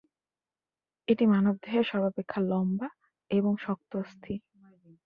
এটি 1.07 1.23
মানবদেহের 1.25 1.85
সর্বাপেক্ষা 1.91 2.39
লম্বা 2.49 2.87
এবং 3.31 3.51
শক্ত 3.65 3.91
অস্থি। 4.01 4.33